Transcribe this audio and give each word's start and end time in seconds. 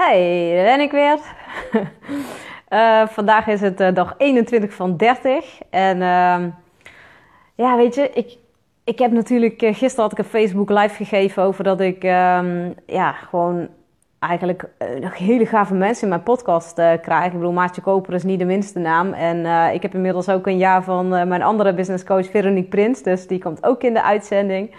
Hey, 0.00 0.54
daar 0.54 0.64
ben 0.64 0.80
ik 0.80 0.90
weer. 0.90 1.18
uh, 2.70 3.06
vandaag 3.16 3.46
is 3.46 3.60
het 3.60 3.80
uh, 3.80 3.94
dag 3.94 4.14
21 4.18 4.74
van 4.74 4.96
30. 4.96 5.60
En 5.70 5.96
uh, 5.96 6.44
ja, 7.54 7.76
weet 7.76 7.94
je, 7.94 8.10
ik, 8.14 8.36
ik 8.84 8.98
heb 8.98 9.10
natuurlijk... 9.12 9.62
Uh, 9.62 9.74
gisteren 9.74 10.02
had 10.02 10.12
ik 10.12 10.18
een 10.18 10.24
Facebook 10.24 10.70
live 10.70 10.94
gegeven 10.94 11.42
over 11.42 11.64
dat 11.64 11.80
ik... 11.80 12.04
Um, 12.04 12.74
ja, 12.86 13.12
gewoon 13.12 13.68
eigenlijk 14.20 14.68
nog 15.00 15.16
hele 15.18 15.46
gave 15.46 15.74
mensen 15.74 16.02
in 16.02 16.08
mijn 16.08 16.22
podcast 16.22 16.74
krijg. 16.74 17.26
Ik 17.26 17.32
bedoel, 17.32 17.52
Maartje 17.52 17.80
Koper 17.80 18.14
is 18.14 18.22
niet 18.22 18.38
de 18.38 18.44
minste 18.44 18.78
naam. 18.78 19.12
En 19.12 19.72
ik 19.74 19.82
heb 19.82 19.94
inmiddels 19.94 20.28
ook 20.28 20.46
een 20.46 20.58
jaar 20.58 20.82
van 20.82 21.08
mijn 21.08 21.42
andere 21.42 21.74
business 21.74 22.04
coach 22.04 22.30
Veronique 22.30 22.68
Prins. 22.68 23.02
Dus 23.02 23.26
die 23.26 23.38
komt 23.38 23.64
ook 23.64 23.82
in 23.82 23.94
de 23.94 24.02
uitzending. 24.02 24.70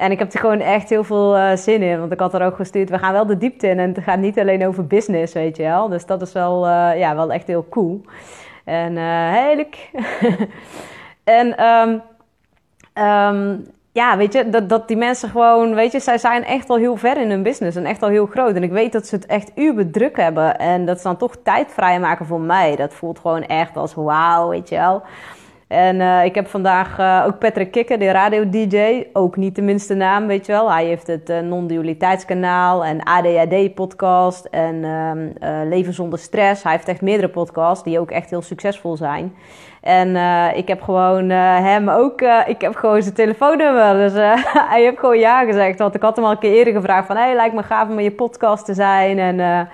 En 0.00 0.10
ik 0.10 0.18
heb 0.18 0.32
er 0.32 0.40
gewoon 0.40 0.60
echt 0.60 0.88
heel 0.88 1.04
veel 1.04 1.36
uh, 1.36 1.56
zin 1.56 1.82
in. 1.82 1.98
Want 1.98 2.12
ik 2.12 2.20
had 2.20 2.34
er 2.34 2.42
ook 2.42 2.56
gestuurd, 2.56 2.90
we 2.90 2.98
gaan 2.98 3.12
wel 3.12 3.26
de 3.26 3.38
diepte 3.38 3.66
in. 3.68 3.78
En 3.78 3.88
het 3.88 4.04
gaat 4.04 4.18
niet 4.18 4.38
alleen 4.38 4.66
over 4.66 4.86
business, 4.86 5.34
weet 5.34 5.56
je 5.56 5.62
wel. 5.62 5.88
Dus 5.88 6.06
dat 6.06 6.22
is 6.22 6.32
wel, 6.32 6.66
uh, 6.66 6.98
ja, 6.98 7.14
wel 7.14 7.32
echt 7.32 7.46
heel 7.46 7.66
cool. 7.70 8.00
En 8.64 8.92
uh, 8.92 9.32
heerlijk. 9.32 9.90
en 11.24 11.64
um, 11.64 12.02
um, 13.04 13.66
ja, 13.92 14.16
weet 14.16 14.32
je, 14.32 14.48
dat, 14.48 14.68
dat 14.68 14.88
die 14.88 14.96
mensen 14.96 15.28
gewoon, 15.28 15.74
weet 15.74 15.92
je, 15.92 16.00
zij 16.00 16.18
zijn 16.18 16.44
echt 16.44 16.70
al 16.70 16.76
heel 16.76 16.96
ver 16.96 17.16
in 17.16 17.30
hun 17.30 17.42
business 17.42 17.76
en 17.76 17.84
echt 17.84 18.02
al 18.02 18.08
heel 18.08 18.26
groot. 18.26 18.54
En 18.54 18.62
ik 18.62 18.70
weet 18.70 18.92
dat 18.92 19.06
ze 19.06 19.14
het 19.14 19.26
echt 19.26 19.50
uber 19.54 19.90
druk 19.90 20.16
hebben. 20.16 20.58
En 20.58 20.86
dat 20.86 20.96
ze 20.96 21.02
dan 21.02 21.16
toch 21.16 21.36
tijd 21.42 21.72
vrijmaken 21.72 22.26
voor 22.26 22.40
mij. 22.40 22.76
Dat 22.76 22.94
voelt 22.94 23.18
gewoon 23.18 23.42
echt 23.42 23.76
als 23.76 23.94
wauw, 23.94 24.48
weet 24.48 24.68
je 24.68 24.76
wel. 24.76 25.02
En 25.70 25.96
uh, 25.96 26.24
ik 26.24 26.34
heb 26.34 26.48
vandaag 26.48 26.98
uh, 26.98 27.24
ook 27.26 27.38
Patrick 27.38 27.70
Kikker, 27.70 27.98
de 27.98 28.10
radio-dj. 28.10 29.06
Ook 29.12 29.36
niet 29.36 29.54
de 29.54 29.62
minste 29.62 29.94
naam, 29.94 30.26
weet 30.26 30.46
je 30.46 30.52
wel. 30.52 30.72
Hij 30.72 30.84
heeft 30.84 31.06
het 31.06 31.30
uh, 31.30 31.40
non-dualiteitskanaal 31.40 32.84
en 32.84 33.02
ADHD-podcast 33.02 34.44
en 34.44 34.74
uh, 34.74 35.68
Leven 35.68 35.92
zonder 35.92 36.18
stress. 36.18 36.62
Hij 36.62 36.72
heeft 36.72 36.88
echt 36.88 37.00
meerdere 37.00 37.28
podcasts 37.28 37.84
die 37.84 38.00
ook 38.00 38.10
echt 38.10 38.30
heel 38.30 38.42
succesvol 38.42 38.96
zijn. 38.96 39.34
En 39.80 40.16
ik 40.56 40.68
heb 40.68 40.82
gewoon 40.82 41.28
hem 41.30 41.88
ook, 41.88 42.20
ik 42.46 42.60
heb 42.60 42.76
gewoon 42.76 43.02
zijn 43.02 43.14
telefoonnummer. 43.14 43.94
Dus 43.94 44.12
hij 44.70 44.82
heeft 44.82 44.98
gewoon 44.98 45.18
ja 45.18 45.44
gezegd. 45.44 45.78
Want 45.78 45.94
ik 45.94 46.02
had 46.02 46.16
hem 46.16 46.24
al 46.24 46.30
een 46.30 46.38
keer 46.38 46.52
eerder 46.52 46.72
gevraagd 46.72 47.06
van... 47.06 47.16
Hey, 47.16 47.34
lijkt 47.34 47.54
me 47.54 47.62
gaaf 47.62 47.88
om 47.88 47.98
in 47.98 48.04
je 48.04 48.12
podcast 48.12 48.64
te 48.64 48.74
zijn. 48.74 49.18
En... 49.18 49.68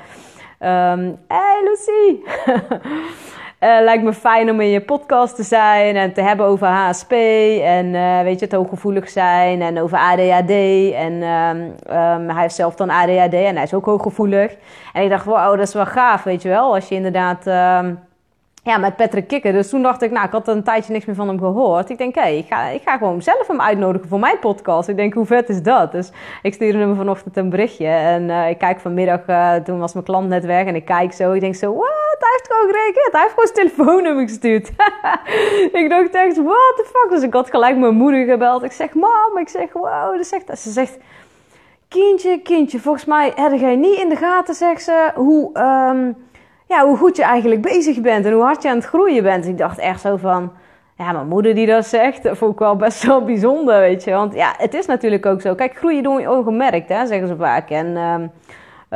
Um, 0.61 1.19
hey 1.29 1.63
Lucie! 1.65 2.25
Uh, 3.67 3.77
lijkt 3.81 4.03
me 4.03 4.12
fijn 4.12 4.50
om 4.50 4.61
in 4.61 4.69
je 4.69 4.81
podcast 4.81 5.36
te 5.36 5.42
zijn 5.42 5.97
en 5.97 6.12
te 6.12 6.20
hebben 6.20 6.47
over 6.47 6.67
HSP 6.67 7.12
en 7.62 7.86
uh, 7.86 8.20
weet 8.20 8.39
je, 8.39 8.45
het 8.45 8.55
hooggevoelig 8.55 9.08
zijn 9.08 9.62
en 9.62 9.81
over 9.81 9.98
ADHD. 9.98 10.50
En 10.95 11.12
um, 11.23 11.75
um, 11.97 12.28
hij 12.31 12.42
heeft 12.42 12.55
zelf 12.55 12.75
dan 12.75 12.91
ADHD 12.91 13.34
en 13.34 13.55
hij 13.55 13.62
is 13.62 13.75
ook 13.75 13.84
hooggevoelig. 13.84 14.56
En 14.92 15.03
ik 15.03 15.11
dacht, 15.11 15.25
wow, 15.25 15.56
dat 15.56 15.69
is 15.69 15.75
wel 15.75 15.86
gaaf, 15.86 16.23
weet 16.23 16.42
je 16.42 16.48
wel. 16.48 16.75
Als 16.75 16.89
je 16.89 16.95
inderdaad 16.95 17.47
um, 17.47 17.98
ja, 18.62 18.77
met 18.78 18.97
Patrick 18.97 19.28
Kikker. 19.28 19.53
Dus 19.53 19.69
toen 19.69 19.83
dacht 19.83 20.03
ik, 20.03 20.11
nou, 20.11 20.27
ik 20.27 20.33
had 20.33 20.48
een 20.48 20.62
tijdje 20.62 20.92
niks 20.92 21.05
meer 21.05 21.17
van 21.17 21.28
hem 21.28 21.39
gehoord. 21.39 21.91
Ik 21.91 21.98
denk, 21.98 22.14
hé, 22.14 22.20
hey, 22.20 22.39
ik, 22.39 22.47
ga, 22.47 22.67
ik 22.67 22.83
ga 22.84 22.97
gewoon 22.97 23.23
zelf 23.23 23.47
hem 23.47 23.61
uitnodigen 23.61 24.08
voor 24.08 24.19
mijn 24.19 24.39
podcast. 24.39 24.89
Ik 24.89 24.97
denk, 24.97 25.14
hoe 25.14 25.27
vet 25.27 25.48
is 25.48 25.62
dat? 25.62 25.92
Dus 25.92 26.12
ik 26.42 26.55
stuurde 26.55 26.78
hem 26.78 26.97
vanochtend 26.97 27.36
een 27.36 27.51
berichtje. 27.51 27.86
En 27.86 28.23
uh, 28.23 28.48
ik 28.48 28.58
kijk 28.58 28.80
vanmiddag, 28.80 29.20
toen 29.64 29.78
was 29.78 29.92
mijn 29.92 30.05
klant 30.05 30.28
net 30.28 30.45
weg. 30.45 30.67
En 30.67 30.75
ik 30.75 30.84
kijk 30.84 31.12
zo, 31.12 31.33
ik 31.33 31.41
denk 31.41 31.55
zo, 31.55 31.75
what? 31.75 32.06
Gewoon 32.57 32.75
gereageerd. 32.75 33.12
Hij 33.12 33.21
heeft 33.21 33.35
gewoon 33.35 33.51
zijn 33.55 33.69
telefoonnummer 33.69 34.29
gestuurd. 34.29 34.69
ik 35.83 35.87
dacht 35.89 36.15
echt, 36.15 36.37
what 36.37 36.73
the 36.77 36.85
fuck? 36.93 37.11
Dus 37.11 37.23
ik 37.23 37.33
had 37.33 37.51
gelijk 37.51 37.77
mijn 37.77 37.95
moeder 37.95 38.25
gebeld. 38.25 38.63
Ik 38.63 38.73
zeg, 38.73 38.95
mam, 38.95 39.39
ik 39.39 39.48
zeg, 39.48 39.73
wow. 39.73 40.17
Dus 40.17 40.29
zegt, 40.29 40.59
ze 40.59 40.71
zegt, 40.71 40.98
kindje, 41.89 42.41
kindje, 42.43 42.81
volgens 42.81 43.05
mij 43.05 43.33
heb 43.35 43.53
jij 43.53 43.77
niet 43.77 43.98
in 43.98 44.09
de 44.09 44.17
gaten, 44.17 44.55
zegt 44.55 44.83
ze, 44.83 45.11
hoe... 45.15 45.59
Um, 45.59 46.25
ja, 46.69 46.87
hoe 46.87 46.97
goed 46.97 47.17
je 47.17 47.23
eigenlijk 47.23 47.61
bezig 47.61 48.01
bent 48.01 48.25
en 48.25 48.33
hoe 48.33 48.43
hard 48.43 48.63
je 48.63 48.69
aan 48.69 48.77
het 48.77 48.85
groeien 48.85 49.23
bent. 49.23 49.47
Ik 49.47 49.59
dacht 49.59 49.79
echt 49.79 50.01
zo 50.01 50.17
van, 50.17 50.53
ja, 50.97 51.13
mijn 51.13 51.29
moeder 51.29 51.55
die 51.55 51.67
dat 51.67 51.86
zegt, 51.86 52.23
dat 52.23 52.36
vond 52.36 52.53
ik 52.53 52.59
wel 52.59 52.77
best 52.77 53.03
wel 53.03 53.25
bijzonder, 53.25 53.80
weet 53.80 54.05
je. 54.05 54.11
Want 54.11 54.35
ja, 54.35 54.55
het 54.59 54.75
is 54.75 54.86
natuurlijk 54.86 55.27
ook 55.27 55.41
zo. 55.41 55.55
Kijk, 55.55 55.77
groeien 55.77 56.03
door 56.03 56.20
je 56.20 56.30
ongemerkt, 56.30 56.89
hè, 56.89 57.07
zeggen 57.07 57.29
ze 57.29 57.36
vaak. 57.36 57.70
En 57.70 57.86
uh, 57.86 58.14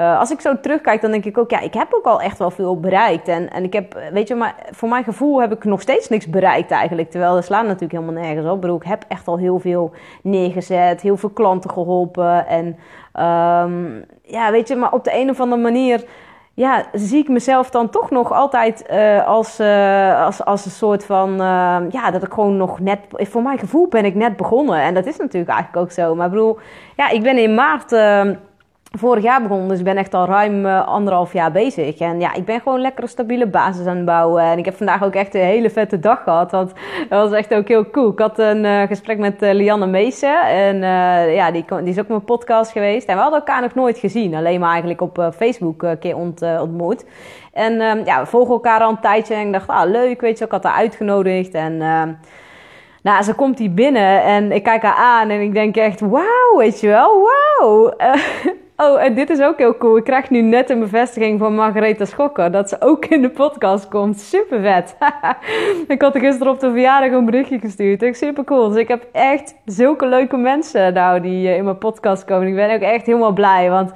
uh, 0.00 0.18
als 0.18 0.30
ik 0.30 0.40
zo 0.40 0.60
terugkijk, 0.60 1.00
dan 1.00 1.10
denk 1.10 1.24
ik 1.24 1.38
ook, 1.38 1.50
ja, 1.50 1.60
ik 1.60 1.74
heb 1.74 1.94
ook 1.94 2.04
al 2.04 2.20
echt 2.20 2.38
wel 2.38 2.50
veel 2.50 2.80
bereikt. 2.80 3.28
En, 3.28 3.50
en 3.50 3.64
ik 3.64 3.72
heb, 3.72 3.98
weet 4.12 4.28
je, 4.28 4.34
maar 4.34 4.54
voor 4.70 4.88
mijn 4.88 5.04
gevoel 5.04 5.40
heb 5.40 5.52
ik 5.52 5.64
nog 5.64 5.80
steeds 5.80 6.08
niks 6.08 6.26
bereikt 6.26 6.70
eigenlijk. 6.70 7.10
Terwijl 7.10 7.36
er 7.36 7.42
slaan 7.42 7.64
natuurlijk 7.66 7.92
helemaal 7.92 8.22
nergens 8.22 8.46
op. 8.46 8.64
Ik 8.64 8.82
ik 8.82 8.88
heb 8.88 9.04
echt 9.08 9.28
al 9.28 9.38
heel 9.38 9.58
veel 9.58 9.92
neergezet, 10.22 11.00
heel 11.00 11.16
veel 11.16 11.30
klanten 11.30 11.70
geholpen. 11.70 12.46
En 12.46 12.66
um, 12.66 14.04
ja, 14.22 14.50
weet 14.50 14.68
je, 14.68 14.76
maar 14.76 14.92
op 14.92 15.04
de 15.04 15.14
een 15.14 15.30
of 15.30 15.40
andere 15.40 15.62
manier 15.62 16.04
ja, 16.54 16.84
zie 16.92 17.18
ik 17.18 17.28
mezelf 17.28 17.70
dan 17.70 17.90
toch 17.90 18.10
nog 18.10 18.32
altijd 18.32 18.84
uh, 18.90 19.26
als, 19.26 19.60
uh, 19.60 20.24
als, 20.24 20.44
als 20.44 20.64
een 20.64 20.70
soort 20.70 21.04
van, 21.04 21.30
uh, 21.32 21.76
ja, 21.90 22.10
dat 22.10 22.22
ik 22.22 22.32
gewoon 22.32 22.56
nog 22.56 22.80
net, 22.80 22.98
voor 23.10 23.42
mijn 23.42 23.58
gevoel 23.58 23.88
ben 23.88 24.04
ik 24.04 24.14
net 24.14 24.36
begonnen. 24.36 24.80
En 24.82 24.94
dat 24.94 25.06
is 25.06 25.16
natuurlijk 25.16 25.52
eigenlijk 25.52 25.82
ook 25.82 25.92
zo. 25.92 26.14
Maar 26.14 26.26
ik 26.26 26.32
bedoel, 26.32 26.58
ja, 26.96 27.10
ik 27.10 27.22
ben 27.22 27.38
in 27.38 27.54
maart 27.54 27.92
ehm, 27.92 28.34
vorig 28.98 29.22
jaar 29.22 29.42
begonnen, 29.42 29.68
dus 29.68 29.78
ik 29.78 29.84
ben 29.84 29.96
echt 29.96 30.14
al 30.14 30.26
ruim 30.26 30.66
uh, 30.66 30.86
anderhalf 30.86 31.32
jaar 31.32 31.52
bezig. 31.52 31.98
En 31.98 32.20
ja, 32.20 32.34
ik 32.34 32.44
ben 32.44 32.60
gewoon 32.60 32.80
lekker 32.80 33.02
een 33.02 33.08
stabiele 33.08 33.46
basis 33.46 33.86
aan 33.86 33.96
het 33.96 34.04
bouwen. 34.04 34.42
En 34.42 34.58
ik 34.58 34.64
heb 34.64 34.76
vandaag 34.76 35.04
ook 35.04 35.14
echt 35.14 35.34
een 35.34 35.40
hele 35.40 35.70
vette 35.70 35.98
dag 35.98 36.22
gehad. 36.22 36.50
Want 36.50 36.72
dat 37.08 37.28
was 37.28 37.38
echt 37.38 37.54
ook 37.54 37.68
heel 37.68 37.90
cool. 37.90 38.10
Ik 38.10 38.18
had 38.18 38.38
een 38.38 38.64
uh, 38.64 38.82
gesprek 38.82 39.18
met 39.18 39.42
uh, 39.42 39.52
Lianne 39.52 39.86
Meesen. 39.86 40.42
En 40.42 40.76
ja, 41.32 41.50
die, 41.50 41.64
die 41.68 41.88
is 41.88 41.98
ook 41.98 42.08
mijn 42.08 42.24
podcast 42.24 42.72
geweest. 42.72 43.08
En 43.08 43.14
we 43.14 43.20
hadden 43.20 43.38
elkaar 43.38 43.60
nog 43.60 43.74
nooit 43.74 43.98
gezien. 43.98 44.34
Alleen 44.34 44.60
maar 44.60 44.70
eigenlijk 44.70 45.00
op 45.00 45.28
Facebook 45.36 45.82
een 45.82 45.98
keer 45.98 46.16
ont, 46.16 46.42
ontmoet. 46.60 47.04
En 47.52 47.80
ehm, 47.80 48.04
ja, 48.04 48.20
we 48.20 48.26
volgen 48.26 48.52
elkaar 48.52 48.80
al 48.80 48.90
een 48.90 49.00
tijdje. 49.00 49.34
En 49.34 49.46
ik 49.46 49.52
dacht, 49.52 49.68
ah 49.68 49.90
leuk, 49.90 50.20
weet 50.20 50.38
je, 50.38 50.44
ik 50.44 50.50
had 50.50 50.64
haar 50.64 50.76
uitgenodigd. 50.76 51.54
En... 51.54 51.82
Ehm, 51.82 52.12
nou, 53.02 53.22
ze 53.22 53.34
komt 53.34 53.58
hier 53.58 53.74
binnen 53.74 54.22
en 54.22 54.52
ik 54.52 54.62
kijk 54.62 54.82
haar 54.82 54.94
aan 54.94 55.30
en 55.30 55.40
ik 55.40 55.54
denk 55.54 55.76
echt, 55.76 56.00
wauw, 56.00 56.56
weet 56.56 56.80
je 56.80 56.86
wel, 56.86 57.28
wauw. 57.58 57.92
Oh, 58.82 59.02
en 59.02 59.14
dit 59.14 59.30
is 59.30 59.40
ook 59.40 59.58
heel 59.58 59.76
cool. 59.76 59.96
Ik 59.96 60.04
krijg 60.04 60.30
nu 60.30 60.40
net 60.40 60.70
een 60.70 60.78
bevestiging 60.78 61.38
van 61.38 61.54
Margaretha 61.54 62.04
Schokker 62.04 62.50
dat 62.50 62.68
ze 62.68 62.76
ook 62.78 63.04
in 63.04 63.22
de 63.22 63.30
podcast 63.30 63.88
komt. 63.88 64.20
Super 64.20 64.60
vet. 64.60 64.96
ik 65.94 66.02
had 66.02 66.14
er 66.14 66.20
gisteren 66.20 66.52
op 66.52 66.60
de 66.60 66.70
verjaardag 66.70 67.18
een 67.18 67.24
berichtje 67.24 67.58
gestuurd. 67.58 68.02
Echt 68.02 68.16
super 68.18 68.44
cool. 68.44 68.68
Dus 68.68 68.78
ik 68.78 68.88
heb 68.88 69.06
echt 69.12 69.54
zulke 69.64 70.06
leuke 70.06 70.36
mensen 70.36 70.92
nou 70.92 71.20
die 71.20 71.48
eh, 71.48 71.56
in 71.56 71.64
mijn 71.64 71.78
podcast 71.78 72.24
komen. 72.24 72.48
Ik 72.48 72.54
ben 72.54 72.74
ook 72.74 72.80
echt 72.80 73.06
helemaal 73.06 73.32
blij. 73.32 73.70
Want 73.70 73.92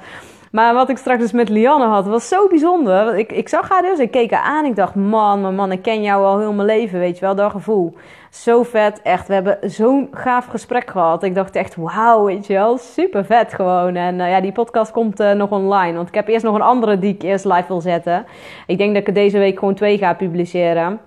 maar 0.55 0.73
wat 0.73 0.89
ik 0.89 0.97
straks 0.97 1.21
dus 1.21 1.31
met 1.31 1.49
Lianne 1.49 1.85
had, 1.85 2.05
was 2.05 2.27
zo 2.27 2.47
bijzonder. 2.47 3.17
Ik, 3.17 3.31
ik 3.31 3.49
zag 3.49 3.69
haar 3.69 3.81
dus, 3.81 3.99
ik 3.99 4.11
keek 4.11 4.31
haar 4.31 4.43
aan. 4.43 4.65
Ik 4.65 4.75
dacht, 4.75 4.95
man, 4.95 5.41
man, 5.41 5.55
man, 5.55 5.71
ik 5.71 5.81
ken 5.81 6.01
jou 6.01 6.25
al 6.25 6.39
heel 6.39 6.53
mijn 6.53 6.67
leven, 6.67 6.99
weet 6.99 7.15
je 7.15 7.25
wel, 7.25 7.35
dat 7.35 7.51
gevoel. 7.51 7.93
Zo 8.29 8.63
vet, 8.63 9.01
echt. 9.01 9.27
We 9.27 9.33
hebben 9.33 9.57
zo'n 9.61 10.07
gaaf 10.11 10.45
gesprek 10.45 10.89
gehad. 10.89 11.23
Ik 11.23 11.35
dacht 11.35 11.55
echt, 11.55 11.75
wauw, 11.75 12.25
weet 12.25 12.47
je 12.47 12.53
wel, 12.53 12.77
super 12.77 13.25
vet 13.25 13.53
gewoon. 13.53 13.95
En 13.95 14.19
uh, 14.19 14.29
ja, 14.29 14.41
die 14.41 14.51
podcast 14.51 14.91
komt 14.91 15.19
uh, 15.19 15.31
nog 15.31 15.49
online. 15.49 15.95
Want 15.95 16.07
ik 16.07 16.15
heb 16.15 16.27
eerst 16.27 16.45
nog 16.45 16.55
een 16.55 16.61
andere 16.61 16.99
die 16.99 17.13
ik 17.13 17.21
eerst 17.21 17.45
live 17.45 17.67
wil 17.67 17.81
zetten. 17.81 18.25
Ik 18.67 18.77
denk 18.77 18.93
dat 18.95 19.07
ik 19.07 19.15
deze 19.15 19.37
week 19.37 19.59
gewoon 19.59 19.75
twee 19.75 19.97
ga 19.97 20.13
publiceren. 20.13 20.99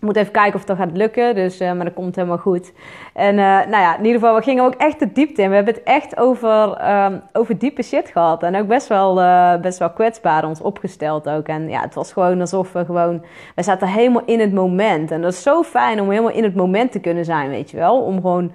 Moet 0.00 0.16
even 0.16 0.32
kijken 0.32 0.54
of 0.54 0.64
dat 0.64 0.76
gaat 0.76 0.96
lukken, 0.96 1.34
dus, 1.34 1.60
uh, 1.60 1.72
maar 1.72 1.84
dat 1.84 1.94
komt 1.94 2.16
helemaal 2.16 2.38
goed. 2.38 2.72
En 3.12 3.34
uh, 3.34 3.44
nou 3.44 3.70
ja, 3.70 3.96
in 3.98 4.04
ieder 4.04 4.20
geval, 4.20 4.36
we 4.36 4.42
gingen 4.42 4.64
ook 4.64 4.74
echt 4.74 4.98
de 4.98 5.12
diepte 5.12 5.42
in. 5.42 5.48
We 5.48 5.54
hebben 5.54 5.74
het 5.74 5.82
echt 5.82 6.16
over, 6.16 6.90
um, 7.04 7.22
over 7.32 7.58
diepe 7.58 7.82
shit 7.82 8.08
gehad. 8.08 8.42
En 8.42 8.56
ook 8.56 8.66
best 8.66 8.88
wel, 8.88 9.20
uh, 9.20 9.56
best 9.56 9.78
wel 9.78 9.90
kwetsbaar 9.90 10.44
ons 10.44 10.60
opgesteld 10.60 11.28
ook. 11.28 11.46
En 11.46 11.68
ja, 11.68 11.80
het 11.80 11.94
was 11.94 12.12
gewoon 12.12 12.40
alsof 12.40 12.72
we 12.72 12.84
gewoon... 12.84 13.24
We 13.54 13.62
zaten 13.62 13.88
helemaal 13.88 14.22
in 14.24 14.40
het 14.40 14.52
moment. 14.52 15.10
En 15.10 15.22
dat 15.22 15.32
is 15.32 15.42
zo 15.42 15.62
fijn 15.62 16.00
om 16.00 16.10
helemaal 16.10 16.32
in 16.32 16.44
het 16.44 16.54
moment 16.54 16.92
te 16.92 17.00
kunnen 17.00 17.24
zijn, 17.24 17.48
weet 17.48 17.70
je 17.70 17.76
wel. 17.76 18.02
Om 18.02 18.14
gewoon, 18.14 18.52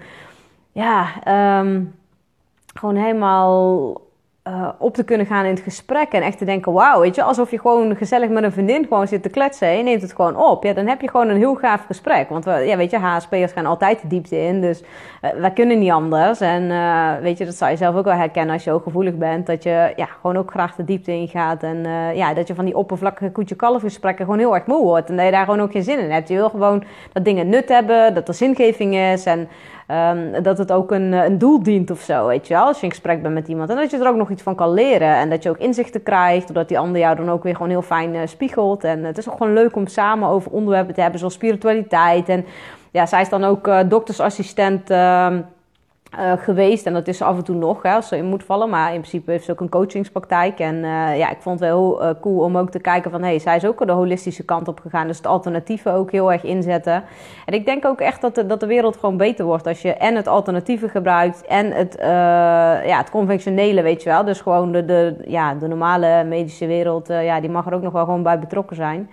ja, 0.72 1.07
um, 1.59 1.96
gewoon 2.74 2.96
helemaal 2.96 3.94
uh, 4.47 4.69
op 4.78 4.94
te 4.94 5.03
kunnen 5.03 5.25
gaan 5.25 5.46
in 5.46 5.53
het 5.53 5.63
gesprek 5.63 6.12
en 6.12 6.22
echt 6.22 6.38
te 6.38 6.45
denken, 6.45 6.74
wauw, 6.74 7.00
weet 7.00 7.16
je, 7.16 7.24
alsof 7.24 7.51
je 7.51 7.60
gewoon 7.60 7.95
gezellig 7.95 8.30
met 8.30 8.44
een 8.44 8.51
vriendin 8.51 8.83
gewoon 8.88 9.07
zit 9.07 9.24
te 9.24 9.30
kletsen 9.30 9.68
en 9.68 9.83
neemt 9.83 10.01
het 10.01 10.13
gewoon 10.13 10.38
op. 10.38 10.63
Ja, 10.63 10.74
dan 10.74 10.88
heb 10.88 11.01
je 11.01 11.10
gewoon 11.10 11.30
een 11.30 11.38
heel 11.38 11.56
gaaf 11.56 11.86
gesprek. 11.86 12.30
Want 12.30 12.45
ja, 12.45 12.77
weet 12.77 12.92
je, 12.92 12.98
HSP'ers 12.98 13.51
gaan 13.51 13.66
altijd 13.66 14.01
de 14.01 14.07
diepte 14.07 14.38
in, 14.38 14.62
dus 14.62 14.81
uh, 14.81 15.30
wij 15.31 15.51
kunnen 15.51 15.80
niet 15.80 15.92
anders. 15.92 16.39
En 16.39 16.63
uh, 16.63 17.12
weet 17.21 17.38
je, 17.38 17.45
dat 17.45 17.56
zou 17.56 17.71
je 17.71 17.77
zelf 17.77 17.95
ook 17.95 18.06
wel 18.06 18.13
herkennen 18.13 18.54
als 18.54 18.63
je 18.63 18.71
ook 18.71 18.83
gevoelig 18.83 19.16
bent, 19.16 19.45
dat 19.45 19.63
je 19.63 19.94
ja, 19.95 20.06
gewoon 20.06 20.38
ook 20.38 20.51
graag 20.51 20.75
de 20.75 20.83
diepte 20.83 21.12
in 21.12 21.27
gaat 21.27 21.63
en 21.63 21.83
ja, 22.16 22.33
dat 22.33 22.48
je 22.48 22.56
van 22.56 22.66
die 22.66 22.77
oppervlakkige 22.77 23.31
koetje-kalf 23.31 23.81
gesprekken 23.81 24.25
gewoon 24.25 24.39
heel 24.39 24.56
erg 24.56 24.66
moe 24.66 24.83
wordt 24.83 25.10
en 25.10 25.16
dat 25.16 25.25
je 25.25 25.31
daar 25.31 25.45
gewoon 25.45 25.62
ook 25.62 25.71
geen 25.71 25.83
zin 25.83 26.00
in 26.00 26.12
hebt. 26.12 26.27
Je 26.27 26.36
wil 26.36 26.50
gewoon 26.50 26.83
dat 27.12 27.25
dingen 27.25 27.50
nut 27.50 27.69
hebben, 27.69 28.13
dat 28.13 28.27
er 28.27 28.33
zingeving 28.33 28.95
is 28.95 29.25
en 29.25 29.50
Um, 29.92 30.44
dat 30.44 30.58
het 30.58 30.72
ook 30.72 30.92
een, 30.92 31.14
een 31.14 31.38
doel 31.38 31.64
dient 31.64 31.92
of 31.92 32.00
zo, 32.00 32.28
weet 32.28 32.48
je 32.48 32.54
wel. 32.54 32.66
Als 32.66 32.78
je 32.78 32.84
in 32.84 32.90
gesprek 32.90 33.22
bent 33.22 33.34
met 33.34 33.48
iemand. 33.48 33.70
En 33.70 33.76
dat 33.76 33.92
je 33.92 33.98
er 33.98 34.08
ook 34.08 34.16
nog 34.16 34.30
iets 34.30 34.42
van 34.42 34.56
kan 34.56 34.74
leren. 34.74 35.16
En 35.16 35.30
dat 35.30 35.44
je 35.44 35.50
ook 35.50 35.58
inzichten 35.58 36.04
krijgt. 36.04 36.48
Doordat 36.48 36.68
die 36.68 36.80
ander 36.80 37.02
jou 37.02 37.16
dan 37.16 37.30
ook 37.30 37.44
weer 37.44 37.56
gewoon 37.56 37.70
heel 37.70 37.82
fijn 37.82 38.14
uh, 38.14 38.22
spiegelt. 38.26 38.84
En 38.84 39.04
het 39.04 39.18
is 39.18 39.30
ook 39.30 39.38
gewoon 39.38 39.54
leuk 39.54 39.76
om 39.76 39.88
samen 39.88 40.30
over 40.30 40.52
onderwerpen 40.52 40.94
te 40.94 41.02
hebben. 41.02 41.20
Zoals 41.20 41.34
spiritualiteit. 41.34 42.30
En 42.30 42.46
ja, 42.92 43.06
zij 43.06 43.22
is 43.22 43.30
dan 43.30 43.44
ook 43.44 43.68
uh, 43.68 43.80
doktersassistent... 43.88 44.92
Uh, 44.92 45.28
uh, 46.19 46.31
geweest. 46.38 46.86
En 46.86 46.94
dat 46.94 47.08
is 47.08 47.22
af 47.22 47.38
en 47.38 47.44
toe 47.44 47.56
nog, 47.56 47.81
hè, 47.81 47.94
als 47.94 48.08
ze 48.08 48.18
in 48.18 48.25
moet 48.25 48.44
vallen. 48.44 48.69
Maar 48.69 48.88
in 48.88 49.00
principe 49.00 49.31
heeft 49.31 49.46
ze 49.46 49.52
ook 49.52 49.60
een 49.60 49.69
coachingspraktijk. 49.69 50.60
En 50.60 50.75
uh, 50.75 51.18
ja, 51.18 51.30
ik 51.30 51.42
vond 51.42 51.60
het 51.60 51.69
wel 51.69 51.80
heel 51.80 52.04
uh, 52.04 52.22
cool 52.22 52.44
om 52.44 52.58
ook 52.58 52.69
te 52.69 52.80
kijken 52.80 53.12
van... 53.12 53.22
hé, 53.22 53.28
hey, 53.28 53.40
zij 53.40 53.56
is 53.56 53.66
ook 53.66 53.86
de 53.86 53.92
holistische 53.92 54.44
kant 54.44 54.68
op 54.68 54.80
gegaan. 54.80 55.08
Dus 55.08 55.18
het 55.18 55.28
alternatieve 55.28 55.90
ook 55.90 56.12
heel 56.12 56.31
erg 56.31 56.44
inzetten. 56.44 57.04
En 57.46 57.54
ik 57.54 57.66
denk 57.66 57.86
ook 57.86 58.00
echt 58.00 58.22
dat 58.22 58.36
de, 58.36 58.46
dat 58.46 58.60
de 58.60 58.66
wereld 58.66 58.98
gewoon 58.98 59.18
beter 59.18 59.46
wordt... 59.46 59.68
als 59.68 59.81
je 59.81 59.94
en 59.94 60.16
het 60.16 60.28
alternatieve 60.28 60.90
gebruikt... 60.90 61.46
en 61.46 61.72
het, 61.72 61.96
ja, 62.86 62.98
het 62.98 63.10
conventionele, 63.10 63.81
weet 63.81 64.04
je 64.04 64.10
wel. 64.10 64.25
Dus 64.25 64.42
gewoon 64.42 64.72
de, 64.72 64.86
de, 64.86 65.16
ja, 65.28 65.54
de 65.54 65.68
normale 65.68 66.24
medische 66.24 66.68
wereld... 66.68 67.07
ja, 67.07 67.40
die 67.40 67.50
mag 67.50 67.66
er 67.66 67.74
ook 67.74 67.81
nog 67.81 67.94
wel 67.94 68.06
gewoon 68.06 68.24
bij 68.24 68.40
betrokken 68.40 68.75
zijn. 68.75 69.10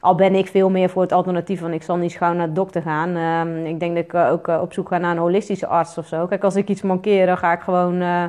Al 0.00 0.14
ben 0.14 0.34
ik 0.34 0.46
veel 0.46 0.70
meer 0.70 0.90
voor 0.90 1.02
het 1.02 1.12
alternatief, 1.12 1.60
want 1.60 1.74
ik 1.74 1.82
zal 1.82 1.96
niet 1.96 2.12
gauw 2.12 2.32
naar 2.32 2.46
de 2.46 2.52
dokter 2.52 2.82
gaan. 2.82 3.16
Uh, 3.16 3.66
ik 3.66 3.80
denk 3.80 3.94
dat 3.94 4.04
ik 4.04 4.14
ook 4.14 4.48
uh, 4.48 4.60
op 4.60 4.72
zoek 4.72 4.88
ga 4.88 4.98
naar 4.98 5.10
een 5.10 5.18
holistische 5.18 5.66
arts 5.66 5.98
of 5.98 6.06
zo. 6.06 6.26
Kijk, 6.26 6.44
als 6.44 6.56
ik 6.56 6.68
iets 6.68 6.82
mankeer, 6.82 7.26
dan 7.26 7.38
ga 7.38 7.52
ik 7.52 7.60
gewoon, 7.60 7.94
uh, 7.94 8.24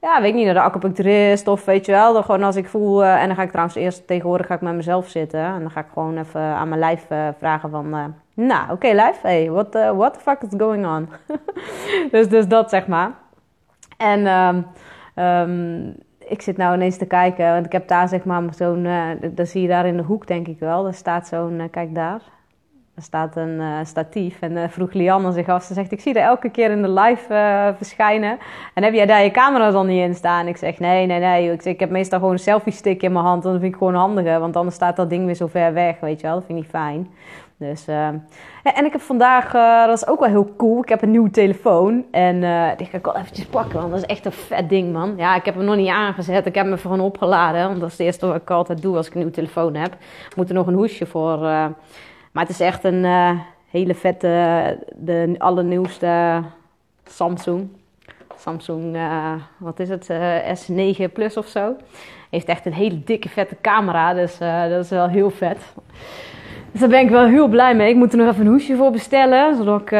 ja, 0.00 0.20
weet 0.20 0.28
ik 0.28 0.34
niet, 0.34 0.44
naar 0.44 0.54
de 0.54 0.60
acupuncturist 0.60 1.48
of 1.48 1.64
weet 1.64 1.86
je 1.86 1.92
wel. 1.92 2.12
Dan 2.12 2.24
gewoon 2.24 2.42
als 2.42 2.56
ik 2.56 2.68
voel, 2.68 3.04
en 3.04 3.26
dan 3.26 3.36
ga 3.36 3.42
ik 3.42 3.50
trouwens 3.50 3.76
eerst 3.76 4.06
tegenwoordig 4.06 4.46
ga 4.46 4.54
ik 4.54 4.60
met 4.60 4.74
mezelf 4.74 5.08
zitten. 5.08 5.40
En 5.40 5.60
dan 5.60 5.70
ga 5.70 5.80
ik 5.80 5.86
gewoon 5.92 6.18
even 6.18 6.40
aan 6.40 6.68
mijn 6.68 6.80
lijf 6.80 7.06
vragen 7.38 7.70
van, 7.70 8.14
nou, 8.34 8.72
oké 8.72 8.92
lijf, 8.92 9.20
hey, 9.20 9.50
what, 9.50 9.72
what 9.72 10.14
the 10.14 10.20
fuck 10.20 10.42
is 10.42 10.58
going 10.58 10.86
on? 10.86 11.08
dus, 12.12 12.28
dus 12.28 12.48
dat 12.48 12.70
zeg 12.70 12.86
maar. 12.86 13.10
En... 13.96 14.26
Um, 15.16 15.96
ik 16.30 16.42
zit 16.42 16.56
nou 16.56 16.74
ineens 16.74 16.96
te 16.96 17.06
kijken, 17.06 17.52
want 17.52 17.66
ik 17.66 17.72
heb 17.72 17.88
daar 17.88 18.08
zeg 18.08 18.24
maar 18.24 18.42
zo'n, 18.56 18.84
uh, 18.84 19.02
dat 19.30 19.48
zie 19.48 19.62
je 19.62 19.68
daar 19.68 19.86
in 19.86 19.96
de 19.96 20.02
hoek 20.02 20.26
denk 20.26 20.46
ik 20.46 20.58
wel. 20.58 20.86
Er 20.86 20.94
staat 20.94 21.26
zo'n, 21.26 21.52
uh, 21.52 21.64
kijk 21.70 21.94
daar, 21.94 22.20
er 22.94 23.02
staat 23.02 23.36
een 23.36 23.60
uh, 23.60 23.78
statief. 23.82 24.40
En 24.40 24.70
vroeg 24.70 24.92
Lianne 24.92 25.32
zich 25.32 25.48
af, 25.48 25.62
ze 25.62 25.74
zegt, 25.74 25.92
ik 25.92 26.00
zie 26.00 26.14
er 26.14 26.22
elke 26.22 26.50
keer 26.50 26.70
in 26.70 26.82
de 26.82 26.90
live 26.90 27.74
verschijnen. 27.76 28.38
En 28.74 28.82
heb 28.82 28.94
jij 28.94 29.06
daar 29.06 29.22
je 29.22 29.30
camera 29.30 29.70
dan 29.70 29.86
niet 29.86 30.02
in 30.02 30.14
staan? 30.14 30.46
Ik 30.46 30.56
zeg, 30.56 30.78
nee, 30.78 31.06
nee, 31.06 31.20
nee. 31.20 31.52
Ik, 31.52 31.64
ik 31.64 31.80
heb 31.80 31.90
meestal 31.90 32.18
gewoon 32.18 32.34
een 32.34 32.40
selfie 32.40 32.72
stick 32.72 33.02
in 33.02 33.12
mijn 33.12 33.24
hand. 33.24 33.42
Dat 33.42 33.52
vind 33.52 33.72
ik 33.72 33.78
gewoon 33.78 33.94
handiger, 33.94 34.40
want 34.40 34.56
anders 34.56 34.76
staat 34.76 34.96
dat 34.96 35.10
ding 35.10 35.24
weer 35.24 35.34
zo 35.34 35.46
ver 35.46 35.72
weg, 35.72 36.00
weet 36.00 36.20
je 36.20 36.26
wel. 36.26 36.36
Dat 36.36 36.44
vind 36.44 36.58
ik 36.58 36.64
niet 36.64 36.72
fijn. 36.72 37.08
Dus, 37.60 37.88
uh, 37.88 38.06
en 38.62 38.84
ik 38.84 38.92
heb 38.92 39.00
vandaag, 39.00 39.54
uh, 39.54 39.86
dat 39.86 39.96
is 39.96 40.06
ook 40.06 40.20
wel 40.20 40.28
heel 40.28 40.54
cool, 40.56 40.82
ik 40.82 40.88
heb 40.88 41.02
een 41.02 41.10
nieuwe 41.10 41.30
telefoon. 41.30 42.04
En 42.10 42.36
uh, 42.42 42.68
die 42.76 42.86
ga 42.86 42.96
ik 42.96 43.04
wel 43.04 43.16
eventjes 43.16 43.46
pakken, 43.46 43.78
want 43.78 43.90
dat 43.90 43.98
is 43.98 44.06
echt 44.06 44.24
een 44.24 44.32
vet 44.32 44.68
ding, 44.68 44.92
man. 44.92 45.14
Ja, 45.16 45.36
ik 45.36 45.44
heb 45.44 45.54
hem 45.54 45.64
nog 45.64 45.76
niet 45.76 45.88
aangezet, 45.88 46.46
ik 46.46 46.54
heb 46.54 46.66
hem 46.66 46.78
gewoon 46.78 47.00
opgeladen. 47.00 47.66
Want 47.68 47.80
dat 47.80 47.88
is 47.88 47.98
het 47.98 48.06
eerste 48.06 48.26
wat 48.26 48.36
ik 48.36 48.50
altijd 48.50 48.82
doe 48.82 48.96
als 48.96 49.06
ik 49.06 49.12
een 49.12 49.18
nieuwe 49.18 49.34
telefoon 49.34 49.74
heb. 49.74 49.92
Ik 50.28 50.36
moet 50.36 50.48
er 50.48 50.54
nog 50.54 50.66
een 50.66 50.74
hoesje 50.74 51.06
voor. 51.06 51.38
maar 51.38 52.44
het 52.44 52.48
is 52.48 52.60
echt 52.60 52.84
een 52.84 53.04
hele 53.70 53.94
vette, 53.94 54.78
de 54.96 55.34
allernieuwste 55.38 56.42
Samsung. 57.04 57.68
Samsung, 58.36 58.98
wat 59.58 59.80
is 59.80 59.88
het, 59.88 60.10
S9 60.60 61.12
Plus 61.12 61.36
of 61.36 61.46
zo. 61.46 61.76
Heeft 62.30 62.46
echt 62.46 62.66
een 62.66 62.74
hele 62.74 63.04
dikke 63.04 63.28
vette 63.28 63.56
camera, 63.60 64.14
dus 64.14 64.38
dat 64.38 64.84
is 64.84 64.90
wel 64.90 65.08
heel 65.08 65.30
vet. 65.30 65.58
Dus 66.70 66.80
daar 66.80 66.88
ben 66.88 67.00
ik 67.00 67.10
wel 67.10 67.26
heel 67.26 67.48
blij 67.48 67.74
mee. 67.74 67.88
Ik 67.88 67.96
moet 67.96 68.12
er 68.12 68.18
nog 68.18 68.28
even 68.28 68.46
een 68.46 68.52
hoesje 68.52 68.76
voor 68.76 68.90
bestellen. 68.90 69.56
Zodat 69.56 69.80
ik 69.80 69.90
uh, 69.90 69.98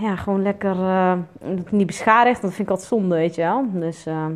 ja, 0.00 0.16
gewoon 0.16 0.42
lekker 0.42 0.76
uh, 0.76 1.12
niet 1.70 1.86
beschadigd. 1.86 2.42
Dat 2.42 2.50
vind 2.50 2.62
ik 2.62 2.70
altijd 2.70 2.88
zonde, 2.88 3.14
weet 3.14 3.34
je 3.34 3.42
wel. 3.42 3.64
Dus 3.72 4.06
uh, 4.06 4.26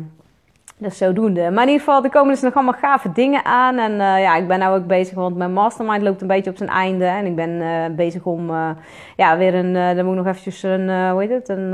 dat 0.77 0.91
is 0.91 0.97
zodoende. 0.97 1.41
Maar 1.41 1.63
in 1.63 1.69
ieder 1.69 1.85
geval, 1.85 2.03
er 2.03 2.09
komen 2.09 2.33
dus 2.33 2.41
nog 2.41 2.53
allemaal 2.53 2.73
gave 2.73 3.11
dingen 3.11 3.45
aan. 3.45 3.77
En 3.77 3.95
ja, 4.21 4.35
ik 4.35 4.47
ben 4.47 4.59
nou 4.59 4.79
ook 4.79 4.87
bezig, 4.87 5.15
want 5.15 5.35
mijn 5.35 5.53
mastermind 5.53 6.01
loopt 6.01 6.21
een 6.21 6.27
beetje 6.27 6.49
op 6.49 6.57
zijn 6.57 6.69
einde. 6.69 7.05
En 7.05 7.25
ik 7.25 7.35
ben 7.35 7.95
bezig 7.95 8.25
om 8.25 8.51
ja, 9.15 9.37
weer 9.37 9.55
een, 9.55 9.73
dan 9.73 10.05
moet 10.05 10.13
ik 10.13 10.23
nog 10.23 10.27
eventjes 10.27 10.63
een, 10.63 11.09
hoe 11.09 11.21
heet 11.21 11.29
het, 11.29 11.49
een, 11.49 11.73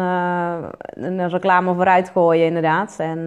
een 0.94 1.30
reclame 1.30 1.74
vooruit 1.74 2.10
gooien 2.10 2.46
inderdaad. 2.46 2.96
En 3.00 3.26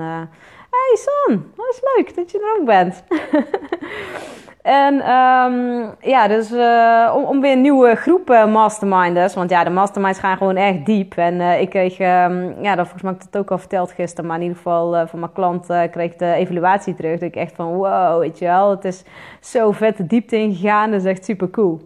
hey 0.70 0.96
Son, 0.96 1.52
dat 1.56 1.66
is 1.70 1.80
leuk 1.96 2.16
dat 2.16 2.30
je 2.30 2.38
er 2.38 2.60
ook 2.60 2.66
bent. 2.66 3.04
En 4.68 4.94
um, 4.94 5.94
ja, 6.00 6.28
dus 6.28 6.52
uh, 6.52 7.14
om, 7.16 7.24
om, 7.24 7.40
weer 7.40 7.52
een 7.52 7.60
nieuwe 7.60 7.94
groep 7.94 8.30
uh, 8.30 8.46
masterminders. 8.46 9.34
Want 9.34 9.50
ja, 9.50 9.64
de 9.64 9.70
masterminds 9.70 10.18
gaan 10.18 10.36
gewoon 10.36 10.56
echt 10.56 10.86
diep. 10.86 11.16
En 11.16 11.34
uh, 11.34 11.60
ik 11.60 11.70
kreeg, 11.70 11.98
um, 11.98 12.62
ja, 12.62 12.74
dat 12.74 12.84
volgens 12.84 13.02
mij 13.02 13.12
heb 13.12 13.20
ik 13.20 13.26
het 13.32 13.36
ook 13.36 13.50
al 13.50 13.58
verteld 13.58 13.92
gisteren. 13.92 14.26
Maar 14.26 14.36
in 14.36 14.42
ieder 14.42 14.56
geval 14.56 15.06
van 15.06 15.18
mijn 15.18 15.32
klant 15.32 15.66
kreeg 15.66 16.12
ik 16.12 16.18
de 16.18 16.32
evaluatie 16.32 16.94
terug. 16.94 17.12
Dat 17.12 17.28
ik 17.28 17.36
echt 17.36 17.54
van 17.54 17.66
wow, 17.66 18.20
weet 18.20 18.38
je 18.38 18.44
wel. 18.44 18.70
Het 18.70 18.84
is 18.84 19.04
zo 19.40 19.72
vet 19.72 19.96
de 19.96 20.06
diepte 20.06 20.36
ingegaan. 20.36 20.90
Dat 20.90 21.00
is 21.00 21.06
echt 21.06 21.24
super 21.24 21.50
cool. 21.50 21.80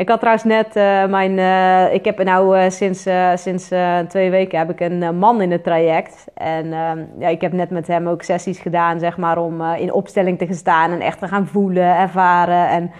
Ik 0.00 0.08
had 0.08 0.18
trouwens 0.18 0.44
net 0.44 0.76
uh, 0.76 1.06
mijn. 1.06 1.38
Uh, 1.38 1.94
ik 1.94 2.04
heb 2.04 2.22
nou 2.24 2.58
uh, 2.58 2.70
sinds, 2.70 3.06
sinds 3.34 3.68
twee 4.08 4.30
weken 4.30 4.58
heb 4.58 4.70
ik 4.70 4.80
een 4.80 5.18
man 5.18 5.40
in 5.40 5.50
het 5.50 5.64
traject. 5.64 6.26
En 6.34 6.72
ehm, 6.72 7.04
ja, 7.18 7.28
ik 7.28 7.40
heb 7.40 7.52
net 7.52 7.70
met 7.70 7.86
hem 7.86 8.08
ook 8.08 8.22
sessies 8.22 8.58
gedaan, 8.58 8.98
zeg 8.98 9.16
maar, 9.16 9.38
om 9.38 9.62
in 9.62 9.92
opstelling 9.92 10.38
te 10.38 10.46
gaan 10.46 10.54
staan 10.54 10.90
en 10.90 11.00
echt 11.00 11.18
te 11.18 11.28
gaan 11.28 11.46
voelen, 11.46 11.96
ervaren. 11.96 12.68
En 12.68 12.90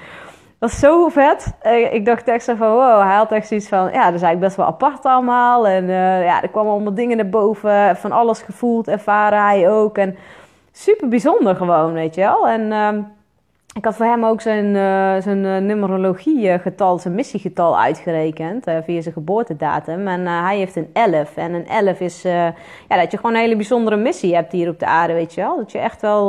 dat 0.58 0.70
is 0.70 0.78
zo 0.78 1.08
vet. 1.08 1.54
ik 1.90 2.04
dacht 2.04 2.28
echt 2.28 2.44
zo 2.44 2.54
van, 2.54 2.70
wow, 2.70 3.02
hij 3.02 3.16
had 3.16 3.32
echt 3.32 3.48
zoiets 3.48 3.68
van, 3.68 3.84
ja, 3.92 4.04
dat 4.04 4.14
is 4.14 4.22
eigenlijk 4.22 4.40
best 4.40 4.56
wel 4.56 4.66
apart 4.66 5.04
allemaal. 5.04 5.68
En 5.68 5.86
ja, 6.22 6.42
er 6.42 6.48
kwamen 6.48 6.72
allemaal 6.72 6.94
dingen 6.94 7.16
naar 7.16 7.28
boven, 7.28 7.96
van 7.96 8.12
alles 8.12 8.42
gevoeld, 8.42 8.88
ervaren, 8.88 9.42
hij 9.42 9.70
ook. 9.70 9.98
En 9.98 10.16
super 10.72 11.08
bijzonder 11.08 11.56
gewoon, 11.56 11.92
weet 11.92 12.14
je 12.14 12.20
wel. 12.20 12.48
En 12.48 12.72
ehm, 12.72 13.00
ik 13.74 13.84
had 13.84 13.96
voor 13.96 14.06
hem 14.06 14.24
ook 14.24 14.40
zijn, 14.40 14.64
uh, 14.64 15.22
zijn 15.22 15.44
uh, 15.44 15.56
numerologiegetal, 15.56 16.98
zijn 16.98 17.14
missiegetal 17.14 17.78
uitgerekend 17.78 18.64
via 18.84 19.00
zijn 19.00 19.14
geboortedatum. 19.14 20.08
En 20.08 20.26
hij 20.26 20.56
heeft 20.56 20.76
een 20.76 20.90
11. 20.92 21.36
En 21.36 21.54
een 21.54 21.66
11 21.66 22.00
is 22.00 22.22
ja, 22.22 22.54
dat 22.88 23.10
je 23.10 23.16
gewoon 23.16 23.34
een 23.34 23.40
hele 23.40 23.56
bijzondere 23.56 23.96
missie 23.96 24.34
hebt 24.34 24.52
hier 24.52 24.68
op 24.68 24.78
de 24.78 24.86
aarde, 24.86 25.12
weet 25.12 25.34
je 25.34 25.40
wel. 25.40 25.56
Dat 25.56 25.72
je 25.72 25.78
echt 25.78 26.00
wel 26.00 26.28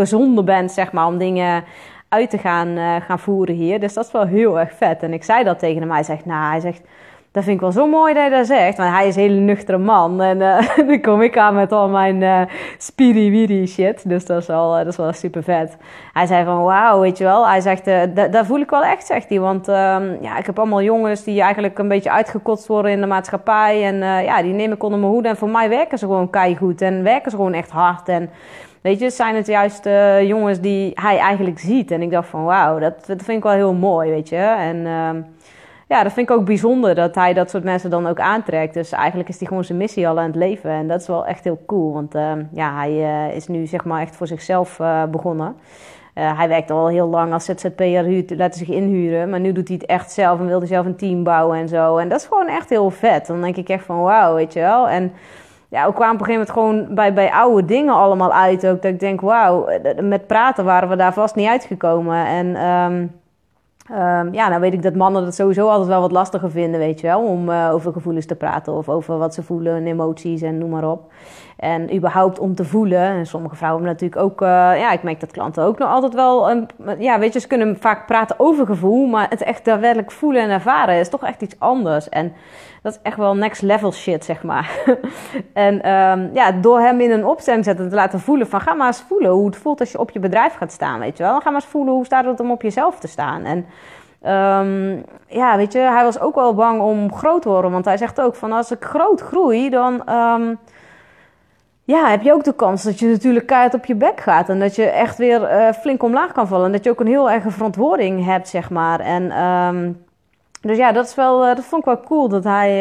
gezonder 0.00 0.44
bent, 0.44 0.72
zeg 0.72 0.92
maar, 0.92 1.06
om 1.06 1.18
dingen 1.18 1.64
uit 2.08 2.30
te 2.30 2.38
gaan, 2.38 3.02
gaan 3.02 3.18
voeren 3.18 3.54
hier. 3.54 3.80
Dus 3.80 3.94
dat 3.94 4.06
is 4.06 4.12
wel 4.12 4.26
heel 4.26 4.60
erg 4.60 4.72
vet. 4.72 5.02
En 5.02 5.12
ik 5.12 5.24
zei 5.24 5.44
dat 5.44 5.58
tegen 5.58 5.80
hem. 5.80 5.90
Hij 5.90 6.02
zegt, 6.02 6.24
nou, 6.24 6.50
hij 6.50 6.60
zegt 6.60 6.82
dat 7.34 7.44
vind 7.44 7.54
ik 7.54 7.60
wel 7.60 7.72
zo 7.72 7.86
mooi 7.86 8.14
dat 8.14 8.24
je 8.24 8.30
dat 8.30 8.46
zegt. 8.46 8.76
Want 8.76 8.94
hij 8.94 9.06
is 9.06 9.16
een 9.16 9.22
hele 9.22 9.40
nuchtere 9.40 9.78
man. 9.78 10.22
En 10.22 10.40
uh, 10.40 10.76
dan 10.88 11.00
kom 11.00 11.22
ik 11.22 11.38
aan 11.38 11.54
met 11.54 11.72
al 11.72 11.88
mijn 11.88 12.20
uh, 12.20 12.40
spiri 12.78 13.66
shit. 13.66 14.08
Dus 14.08 14.26
dat 14.26 14.40
is, 14.40 14.46
wel, 14.46 14.70
uh, 14.72 14.78
dat 14.78 14.86
is 14.86 14.96
wel 14.96 15.12
super 15.12 15.42
vet. 15.42 15.76
Hij 16.12 16.26
zei 16.26 16.44
van 16.44 16.62
wauw, 16.62 17.00
weet 17.00 17.18
je 17.18 17.24
wel. 17.24 17.48
Hij 17.48 17.60
zegt, 17.60 17.84
dat 18.32 18.46
voel 18.46 18.60
ik 18.60 18.70
wel 18.70 18.82
echt, 18.82 19.06
zegt 19.06 19.28
hij. 19.28 19.40
Want 19.40 19.68
ehm, 19.68 20.16
ja, 20.20 20.38
ik 20.38 20.46
heb 20.46 20.58
allemaal 20.58 20.82
jongens 20.82 21.24
die 21.24 21.40
eigenlijk 21.40 21.78
een 21.78 21.88
beetje 21.88 22.10
uitgekotst 22.10 22.66
worden 22.66 22.90
in 22.90 23.00
de 23.00 23.06
maatschappij. 23.06 23.84
En 23.84 24.24
ja, 24.24 24.42
die 24.42 24.52
neem 24.52 24.72
ik 24.72 24.82
onder 24.82 24.98
mijn 24.98 25.12
hoede. 25.12 25.28
En 25.28 25.36
voor 25.36 25.50
mij 25.50 25.68
werken 25.68 25.98
ze 25.98 26.06
gewoon 26.06 26.30
keihard. 26.30 26.82
En 26.82 27.02
werken 27.02 27.30
ze 27.30 27.36
gewoon 27.36 27.54
echt 27.54 27.70
hard. 27.70 28.08
En 28.08 28.30
weet 28.80 29.00
je, 29.00 29.10
zijn 29.10 29.34
het 29.34 29.46
juist 29.46 29.88
jongens 30.22 30.60
die 30.60 30.92
hij 30.94 31.18
eigenlijk 31.18 31.58
ziet. 31.58 31.90
En 31.90 32.02
ik 32.02 32.10
dacht 32.10 32.28
van 32.28 32.44
wauw, 32.44 32.78
dat, 32.78 33.06
dat 33.06 33.22
vind 33.22 33.38
ik 33.38 33.42
wel 33.42 33.52
heel 33.52 33.74
mooi, 33.74 34.10
weet 34.10 34.28
je. 34.28 34.36
En 34.36 34.86
ehm, 34.86 35.20
ja, 35.88 36.02
dat 36.02 36.12
vind 36.12 36.30
ik 36.30 36.36
ook 36.36 36.44
bijzonder 36.44 36.94
dat 36.94 37.14
hij 37.14 37.34
dat 37.34 37.50
soort 37.50 37.64
mensen 37.64 37.90
dan 37.90 38.06
ook 38.06 38.20
aantrekt. 38.20 38.74
Dus 38.74 38.92
eigenlijk 38.92 39.28
is 39.28 39.38
hij 39.38 39.48
gewoon 39.48 39.64
zijn 39.64 39.78
missie 39.78 40.08
al 40.08 40.18
aan 40.18 40.26
het 40.26 40.34
leven. 40.34 40.70
En 40.70 40.88
dat 40.88 41.00
is 41.00 41.06
wel 41.06 41.26
echt 41.26 41.44
heel 41.44 41.62
cool. 41.66 41.92
Want 41.92 42.14
uh, 42.14 42.32
ja, 42.52 42.74
hij 42.74 42.92
uh, 42.92 43.36
is 43.36 43.46
nu 43.46 43.66
zeg 43.66 43.84
maar 43.84 44.00
echt 44.00 44.16
voor 44.16 44.26
zichzelf 44.26 44.78
uh, 44.78 45.04
begonnen. 45.04 45.56
hij 46.14 46.48
werkt 46.48 46.70
al 46.70 46.88
heel 46.88 47.08
lang 47.08 47.32
als 47.32 47.44
ZZP'er, 47.44 48.24
laten 48.36 48.58
zich 48.58 48.68
inhuren. 48.68 49.30
Maar 49.30 49.40
nu 49.40 49.52
doet 49.52 49.68
hij 49.68 49.76
het 49.76 49.86
echt 49.86 50.12
zelf 50.12 50.40
en 50.40 50.46
wil 50.46 50.58
hij 50.58 50.68
zelf 50.68 50.86
een 50.86 50.96
team 50.96 51.22
bouwen 51.22 51.58
en 51.58 51.68
zo. 51.68 51.96
En 51.96 52.08
dat 52.08 52.20
is 52.20 52.26
gewoon 52.26 52.48
echt 52.48 52.68
heel 52.68 52.90
vet. 52.90 53.26
Dan 53.26 53.40
denk 53.40 53.56
ik 53.56 53.68
echt 53.68 53.84
van 53.84 54.02
wauw, 54.02 54.34
weet 54.34 54.52
je 54.52 54.60
wel. 54.60 54.88
En 54.88 55.12
ja, 55.68 55.86
we 55.86 55.92
kwamen 55.92 56.14
op 56.14 56.20
een 56.20 56.26
gegeven 56.26 56.54
moment 56.54 56.84
gewoon 56.84 56.94
bij, 56.94 57.12
bij 57.12 57.30
oude 57.30 57.64
dingen 57.64 57.94
allemaal 57.94 58.32
uit. 58.32 58.66
Ook 58.66 58.82
dat 58.82 58.92
ik 58.92 59.00
denk, 59.00 59.20
wauw, 59.20 59.68
met 60.00 60.26
praten 60.26 60.64
waren 60.64 60.88
we 60.88 60.96
daar 60.96 61.12
vast 61.12 61.34
niet 61.34 61.48
uitgekomen. 61.48 62.26
En... 62.26 62.68
Um, 62.68 63.22
Um, 63.90 64.32
ja, 64.32 64.48
nou 64.48 64.60
weet 64.60 64.72
ik 64.72 64.82
dat 64.82 64.94
mannen 64.94 65.24
dat 65.24 65.34
sowieso 65.34 65.68
altijd 65.68 65.88
wel 65.88 66.00
wat 66.00 66.12
lastiger 66.12 66.50
vinden, 66.50 66.80
weet 66.80 67.00
je 67.00 67.06
wel, 67.06 67.20
om 67.20 67.48
uh, 67.48 67.70
over 67.72 67.92
gevoelens 67.92 68.26
te 68.26 68.34
praten 68.34 68.72
of 68.72 68.88
over 68.88 69.18
wat 69.18 69.34
ze 69.34 69.42
voelen 69.42 69.76
en 69.76 69.86
emoties 69.86 70.42
en 70.42 70.58
noem 70.58 70.70
maar 70.70 70.90
op. 70.90 71.12
En 71.56 71.96
überhaupt 71.96 72.38
om 72.38 72.54
te 72.54 72.64
voelen. 72.64 73.00
En 73.00 73.26
sommige 73.26 73.56
vrouwen 73.56 73.84
natuurlijk 73.84 74.20
ook, 74.20 74.40
uh, 74.40 74.48
ja, 74.48 74.92
ik 74.92 75.02
merk 75.02 75.20
dat 75.20 75.30
klanten 75.30 75.64
ook 75.64 75.78
nog 75.78 75.88
altijd 75.88 76.14
wel, 76.14 76.50
um, 76.50 76.66
ja, 76.98 77.18
weet 77.18 77.32
je, 77.32 77.40
ze 77.40 77.46
kunnen 77.46 77.76
vaak 77.80 78.06
praten 78.06 78.36
over 78.38 78.66
gevoel, 78.66 79.06
maar 79.06 79.26
het 79.28 79.42
echt 79.42 79.64
daadwerkelijk 79.64 80.10
voelen 80.10 80.42
en 80.42 80.50
ervaren 80.50 80.98
is 80.98 81.08
toch 81.08 81.24
echt 81.24 81.42
iets 81.42 81.56
anders. 81.58 82.08
En 82.08 82.32
dat 82.82 82.92
is 82.92 82.98
echt 83.02 83.16
wel 83.16 83.36
next 83.36 83.62
level 83.62 83.92
shit, 83.92 84.24
zeg 84.24 84.42
maar. 84.42 84.78
en 85.52 85.74
um, 85.92 86.30
ja, 86.32 86.52
door 86.52 86.80
hem 86.80 87.00
in 87.00 87.10
een 87.10 87.26
opstelling 87.26 87.64
zetten 87.64 87.88
te 87.88 87.94
laten 87.94 88.20
voelen 88.20 88.48
van 88.48 88.60
ga 88.60 88.74
maar 88.74 88.86
eens 88.86 89.04
voelen 89.08 89.30
hoe 89.30 89.46
het 89.46 89.56
voelt 89.56 89.80
als 89.80 89.92
je 89.92 89.98
op 89.98 90.10
je 90.10 90.18
bedrijf 90.18 90.54
gaat 90.54 90.72
staan, 90.72 91.00
weet 91.00 91.16
je 91.16 91.22
wel. 91.22 91.40
Ga 91.40 91.50
maar 91.50 91.60
eens 91.60 91.70
voelen 91.70 91.94
hoe 91.94 92.04
staat 92.04 92.24
het 92.24 92.40
om 92.40 92.50
op 92.50 92.62
jezelf 92.62 92.98
te 92.98 93.08
staan. 93.08 93.44
En 93.44 93.66
um, 94.26 95.04
ja, 95.26 95.56
weet 95.56 95.72
je, 95.72 95.78
hij 95.78 96.04
was 96.04 96.20
ook 96.20 96.34
wel 96.34 96.54
bang 96.54 96.80
om 96.80 97.14
groot 97.14 97.42
te 97.42 97.48
worden, 97.48 97.70
want 97.70 97.84
hij 97.84 97.96
zegt 97.96 98.20
ook 98.20 98.34
van 98.34 98.52
als 98.52 98.70
ik 98.70 98.84
groot 98.84 99.20
groei, 99.20 99.70
dan... 99.70 100.14
Um, 100.14 100.58
ja, 101.86 102.08
heb 102.08 102.22
je 102.22 102.32
ook 102.32 102.44
de 102.44 102.54
kans 102.54 102.82
dat 102.82 102.98
je 102.98 103.06
natuurlijk 103.06 103.46
keihard 103.46 103.74
op 103.74 103.84
je 103.84 103.94
bek 103.94 104.20
gaat. 104.20 104.48
En 104.48 104.60
dat 104.60 104.74
je 104.74 104.84
echt 104.84 105.18
weer 105.18 105.40
uh, 105.40 105.72
flink 105.72 106.02
omlaag 106.02 106.32
kan 106.32 106.46
vallen. 106.46 106.66
En 106.66 106.72
dat 106.72 106.84
je 106.84 106.90
ook 106.90 107.00
een 107.00 107.06
heel 107.06 107.30
erge 107.30 107.50
verantwoording 107.50 108.24
hebt, 108.24 108.48
zeg 108.48 108.70
maar. 108.70 109.00
En 109.00 109.42
um, 109.42 110.04
dus 110.60 110.76
ja, 110.76 110.92
dat, 110.92 111.06
is 111.06 111.14
wel, 111.14 111.40
dat 111.40 111.64
vond 111.64 111.86
ik 111.86 111.88
wel 111.88 112.00
cool. 112.00 112.28
Dat 112.28 112.44
hij, 112.44 112.78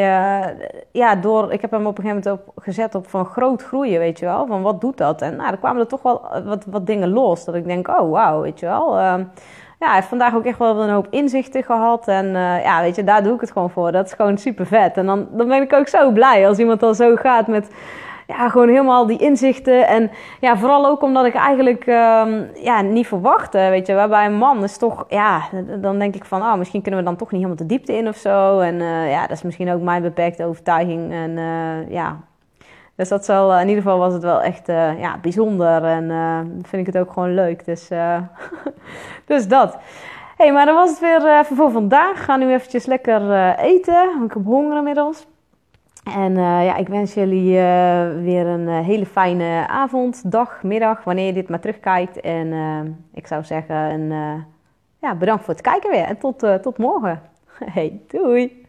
ja, 0.92 1.16
door, 1.16 1.54
ik 1.54 1.62
heb 1.62 1.72
hem 1.72 1.86
op 1.86 1.98
een 1.98 2.04
gegeven 2.04 2.24
moment 2.24 2.48
op 2.48 2.64
gezet 2.64 2.96
op 2.96 3.10
van 3.10 3.26
groot 3.26 3.64
groeien, 3.64 4.00
weet 4.00 4.20
je 4.20 4.26
wel. 4.26 4.48
Van 4.48 4.62
wat 4.62 4.82
doet 4.82 4.98
dat? 4.98 5.22
En 5.22 5.36
nou, 5.36 5.52
er 5.52 5.58
kwamen 5.58 5.82
er 5.82 5.88
toch 5.88 6.02
wel 6.02 6.22
wat, 6.46 6.66
wat 6.66 6.88
dingen 6.88 7.10
los. 7.10 7.46
Dat 7.46 7.56
ik 7.56 7.66
denk, 7.66 7.88
oh 7.88 8.12
wauw, 8.12 8.42
weet 8.42 8.60
je 8.60 8.66
wel. 8.66 8.98
Ehm, 9.84 9.94
ja, 9.94 10.04
vandaag 10.04 10.36
ook 10.36 10.46
echt 10.46 10.58
wel 10.58 10.82
een 10.82 10.90
hoop 10.90 11.08
inzichten 11.10 11.64
gehad. 11.64 12.08
En 12.08 12.32
ja, 12.64 12.82
weet 12.82 12.96
je, 12.96 13.04
daar 13.04 13.24
doe 13.24 13.34
ik 13.34 13.42
het 13.42 13.52
gewoon 13.52 13.70
voor. 13.70 13.92
Dat 13.92 14.06
is 14.06 14.14
gewoon 14.14 14.38
super 14.38 14.66
vet. 14.66 14.98
En 14.98 15.06
dan, 15.06 15.28
dan 15.32 15.48
ben 15.48 15.62
ik 15.62 15.74
ook 15.74 15.88
zo 15.88 16.12
blij 16.12 16.48
als 16.48 16.58
iemand 16.58 16.80
dan 16.80 16.96
zo 16.96 17.16
gaat 17.16 17.48
met 17.48 17.70
ja, 18.28 18.50
gewoon 18.50 18.68
helemaal 18.68 19.06
die 19.06 19.18
inzichten. 19.18 19.88
En 19.88 20.12
ja, 20.40 20.58
vooral 20.58 20.86
ook 20.86 21.02
omdat 21.02 21.26
ik 21.26 21.34
eigenlijk 21.34 21.86
um, 21.88 22.50
ja, 22.54 22.82
niet 22.82 23.08
verwachtte. 23.08 23.58
Weet 23.58 23.88
je, 23.88 23.94
waarbij 23.94 24.26
een 24.26 24.38
man 24.38 24.64
is 24.64 24.78
toch, 24.78 25.06
ja, 25.10 25.42
dan 25.82 26.00
denk 26.00 26.16
ik 26.16 26.26
van, 26.26 26.42
oh, 26.42 26.56
misschien 26.56 26.82
kunnen 26.82 27.00
we 27.00 27.06
dan 27.06 27.16
toch 27.16 27.32
niet 27.32 27.42
helemaal 27.42 27.68
de 27.68 27.74
diepte 27.74 27.98
in 27.98 28.08
of 28.08 28.16
zo. 28.16 28.60
En 28.60 28.76
uh, 28.76 29.12
ja, 29.12 29.22
dat 29.22 29.38
is 29.38 29.44
misschien 29.44 29.72
ook 29.72 29.82
mijn 29.82 30.02
beperkte 30.02 30.46
overtuiging. 30.46 31.12
En 31.12 31.32
uh, 31.32 31.90
ja, 31.90 32.20
dus 33.04 33.12
dat 33.12 33.26
zal, 33.26 33.60
in 33.60 33.68
ieder 33.68 33.84
geval 33.84 33.98
was 33.98 34.14
het 34.14 34.24
wel 34.24 34.42
echt 34.42 34.70
uh, 34.70 35.00
ja, 35.00 35.18
bijzonder. 35.22 35.84
En 35.84 36.08
vind 36.62 36.88
ik 36.88 36.94
het 36.94 37.04
ook 37.04 37.12
gewoon 37.12 37.34
leuk. 37.34 37.66
Dus, 37.66 37.90
dus 39.26 39.48
dat. 39.48 39.78
hey, 40.38 40.52
maar 40.52 40.66
dan 40.66 40.76
was 40.76 40.90
het 40.90 41.00
weer 41.00 41.46
voor 41.46 41.72
vandaag. 41.72 42.26
Ga 42.26 42.36
nu 42.36 42.54
eventjes 42.54 42.86
lekker 42.86 43.56
eten. 43.58 44.24
Ik 44.26 44.34
heb 44.34 44.46
honger 44.46 44.78
inmiddels. 44.78 45.28
En 46.04 46.32
uh, 46.32 46.66
ja, 46.66 46.76
ik 46.76 46.88
wens 46.88 47.14
jullie 47.14 47.50
uh, 47.50 48.24
weer 48.24 48.46
een 48.48 48.68
uh, 48.68 48.80
hele 48.80 49.06
fijne 49.06 49.68
avond, 49.68 50.32
dag, 50.32 50.64
middag, 50.64 51.04
wanneer 51.04 51.26
je 51.26 51.34
dit 51.34 51.50
maar 51.50 51.60
terugkijkt. 51.60 52.22
En 52.22 52.54
ik 53.14 53.28
zou 53.28 53.44
zeggen, 53.44 53.76
een, 53.76 54.10
ja, 55.02 55.16
bedankt 55.16 55.44
voor 55.44 55.54
het 55.54 55.64
kijken 55.64 55.92
weer 55.92 56.06
en 56.06 56.18
tot, 56.18 56.40
tot 56.62 56.78
morgen. 56.78 57.22
Hey, 57.74 58.02
doei! 58.08 58.63